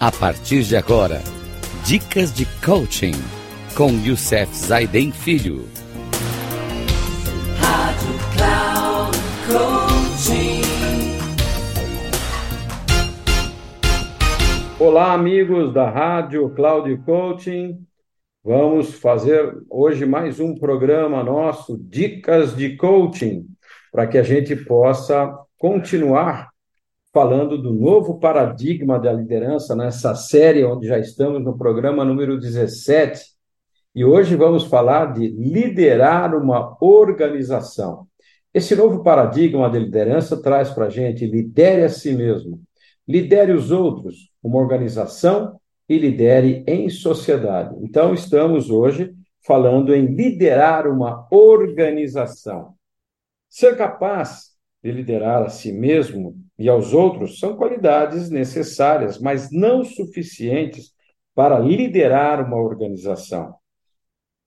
[0.00, 1.20] A partir de agora,
[1.84, 3.14] dicas de coaching
[3.76, 5.64] com Youssef Zaiden Filho.
[7.58, 10.62] Rádio Cloud Coaching.
[14.78, 17.84] Olá, amigos da Rádio Cloud Coaching.
[18.44, 23.48] Vamos fazer hoje mais um programa nosso, Dicas de Coaching,
[23.90, 26.50] para que a gente possa continuar
[27.18, 33.32] falando do novo paradigma da liderança nessa série, onde já estamos no programa número 17.
[33.92, 38.06] E hoje vamos falar de liderar uma organização.
[38.54, 42.62] Esse novo paradigma de liderança traz para a gente lidere a si mesmo,
[43.06, 47.74] lidere os outros, uma organização e lidere em sociedade.
[47.82, 49.12] Então, estamos hoje
[49.44, 52.74] falando em liderar uma organização.
[53.50, 59.84] Ser capaz de liderar a si mesmo e aos outros são qualidades necessárias, mas não
[59.84, 60.92] suficientes
[61.34, 63.54] para liderar uma organização.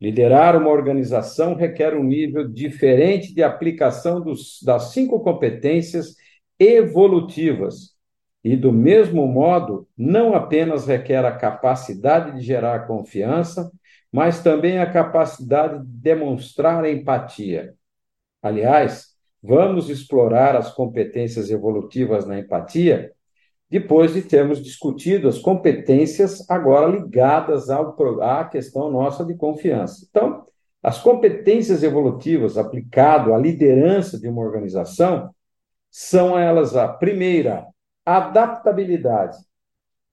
[0.00, 6.14] Liderar uma organização requer um nível diferente de aplicação dos, das cinco competências
[6.58, 7.96] evolutivas.
[8.42, 13.70] E, do mesmo modo, não apenas requer a capacidade de gerar confiança,
[14.10, 17.74] mas também a capacidade de demonstrar empatia.
[18.40, 23.12] Aliás, vamos explorar as competências evolutivas na empatia
[23.70, 30.06] depois de termos discutido as competências agora ligadas ao, à questão nossa de confiança.
[30.08, 30.44] Então,
[30.82, 35.30] as competências evolutivas aplicado à liderança de uma organização
[35.90, 37.66] são elas a primeira,
[38.06, 39.36] adaptabilidade,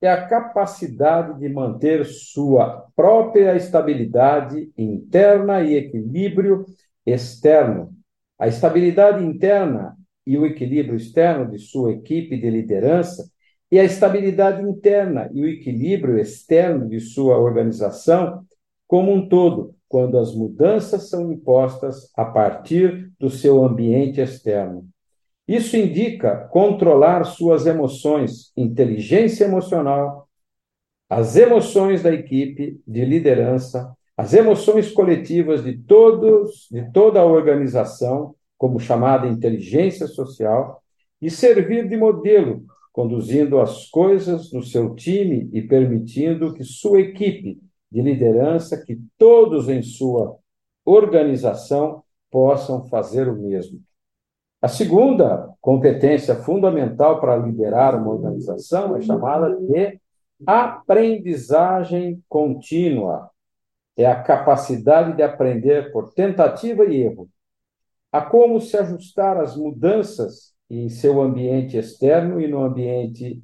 [0.02, 6.66] é a capacidade de manter sua própria estabilidade interna e equilíbrio
[7.06, 7.96] externo
[8.38, 13.30] a estabilidade interna e o equilíbrio externo de sua equipe de liderança
[13.70, 18.44] e a estabilidade interna e o equilíbrio externo de sua organização
[18.86, 24.86] como um todo, quando as mudanças são impostas a partir do seu ambiente externo.
[25.46, 30.28] Isso indica controlar suas emoções, inteligência emocional,
[31.08, 38.34] as emoções da equipe de liderança, as emoções coletivas de todos, de toda a organização,
[38.56, 40.82] como chamada inteligência social,
[41.20, 47.60] e servir de modelo, conduzindo as coisas no seu time e permitindo que sua equipe
[47.92, 50.36] de liderança, que todos em sua
[50.84, 53.80] organização possam fazer o mesmo.
[54.62, 60.00] A segunda competência fundamental para liderar uma organização é chamada de
[60.46, 63.30] aprendizagem contínua
[63.96, 67.28] é a capacidade de aprender por tentativa e erro,
[68.12, 73.42] a como se ajustar às mudanças em seu ambiente externo e no ambiente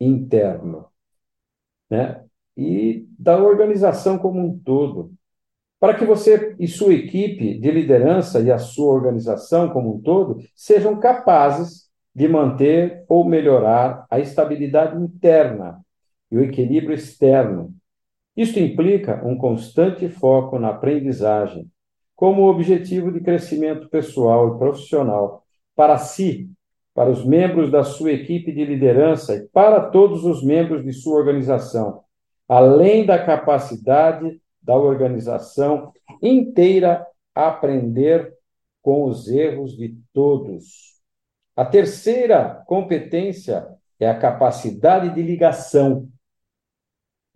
[0.00, 0.86] interno,
[1.90, 2.24] né?
[2.56, 5.12] E da organização como um todo.
[5.80, 10.40] Para que você e sua equipe de liderança e a sua organização como um todo
[10.54, 15.80] sejam capazes de manter ou melhorar a estabilidade interna
[16.30, 17.72] e o equilíbrio externo,
[18.38, 21.68] isto implica um constante foco na aprendizagem,
[22.14, 25.42] como objetivo de crescimento pessoal e profissional,
[25.74, 26.48] para si,
[26.94, 31.18] para os membros da sua equipe de liderança e para todos os membros de sua
[31.18, 32.04] organização,
[32.48, 37.04] além da capacidade da organização inteira
[37.34, 38.32] aprender
[38.80, 40.96] com os erros de todos.
[41.56, 43.66] A terceira competência
[43.98, 46.08] é a capacidade de ligação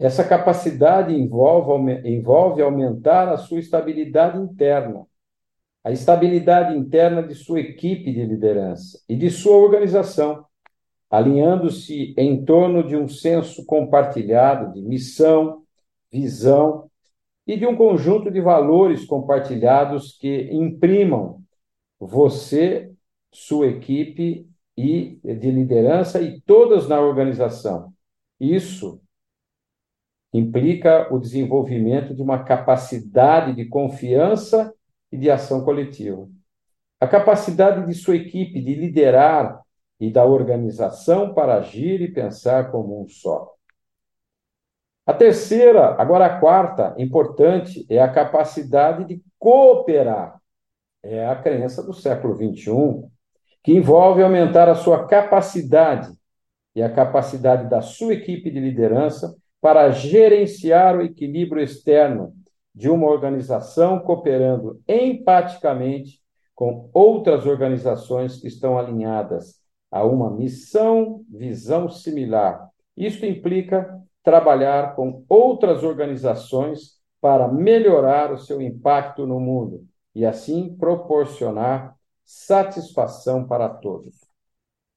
[0.03, 5.07] essa capacidade envolve, envolve aumentar a sua estabilidade interna,
[5.85, 10.45] a estabilidade interna de sua equipe de liderança e de sua organização,
[11.09, 15.63] alinhando-se em torno de um senso compartilhado de missão,
[16.11, 16.91] visão
[17.47, 21.41] e de um conjunto de valores compartilhados que imprimam
[22.01, 22.91] você,
[23.31, 27.93] sua equipe e de liderança e todas na organização.
[28.41, 29.01] Isso
[30.33, 34.73] implica o desenvolvimento de uma capacidade de confiança
[35.11, 36.27] e de ação coletiva.
[36.99, 39.61] A capacidade de sua equipe de liderar
[40.01, 43.53] e da organização para agir e pensar como um só.
[45.05, 50.41] A terceira, agora a quarta, importante, é a capacidade de cooperar.
[51.03, 53.09] É a crença do século XXI,
[53.63, 56.13] que envolve aumentar a sua capacidade
[56.75, 62.35] e a capacidade da sua equipe de liderança para gerenciar o equilíbrio externo
[62.75, 66.21] de uma organização cooperando empaticamente
[66.53, 75.25] com outras organizações que estão alinhadas a uma missão, visão similar Isso implica trabalhar com
[75.29, 81.95] outras organizações para melhorar o seu impacto no mundo e, assim, proporcionar
[82.25, 84.17] satisfação para todos.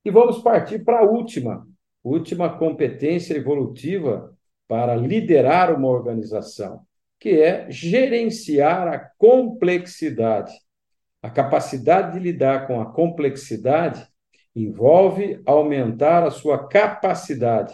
[0.03, 1.68] E vamos partir para a última,
[2.03, 4.34] última competência evolutiva
[4.67, 6.81] para liderar uma organização,
[7.19, 10.53] que é gerenciar a complexidade.
[11.21, 14.06] A capacidade de lidar com a complexidade
[14.56, 17.73] envolve aumentar a sua capacidade,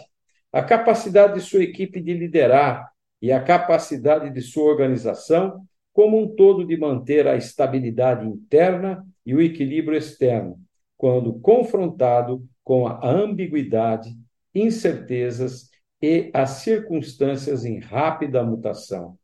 [0.52, 2.90] a capacidade de sua equipe de liderar
[3.20, 9.34] e a capacidade de sua organização como um todo de manter a estabilidade interna e
[9.34, 10.58] o equilíbrio externo,
[10.96, 14.10] quando confrontado com a ambiguidade,
[14.54, 15.71] incertezas
[16.02, 19.16] e as circunstâncias em rápida mutação.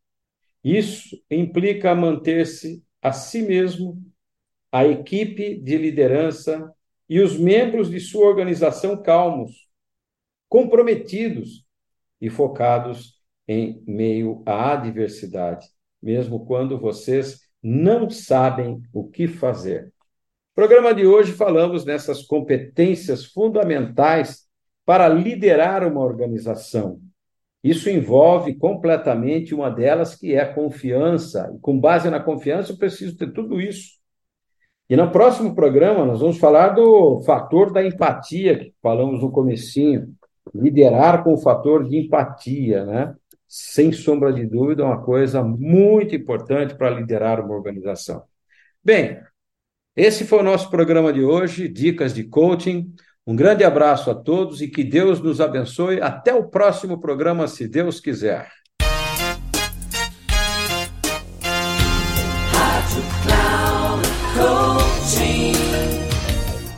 [0.62, 4.00] Isso implica manter-se a si mesmo,
[4.70, 6.72] a equipe de liderança
[7.08, 9.68] e os membros de sua organização calmos,
[10.48, 11.66] comprometidos
[12.20, 15.66] e focados em meio à adversidade,
[16.02, 19.84] mesmo quando vocês não sabem o que fazer.
[19.84, 24.47] No programa de hoje falamos nessas competências fundamentais
[24.88, 26.98] para liderar uma organização.
[27.62, 31.52] Isso envolve completamente uma delas que é a confiança.
[31.54, 33.98] E com base na confiança, eu preciso ter tudo isso.
[34.88, 40.14] E no próximo programa nós vamos falar do fator da empatia, que falamos no comecinho,
[40.54, 43.14] liderar com o fator de empatia, né?
[43.46, 48.22] Sem sombra de dúvida, é uma coisa muito importante para liderar uma organização.
[48.82, 49.20] Bem,
[49.94, 52.90] esse foi o nosso programa de hoje, Dicas de Coaching.
[53.28, 56.00] Um grande abraço a todos e que Deus nos abençoe.
[56.00, 58.48] Até o próximo programa, se Deus quiser.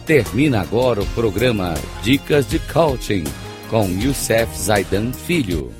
[0.04, 3.22] Termina agora o programa Dicas de Coaching
[3.70, 5.79] com Youssef Zaidan Filho.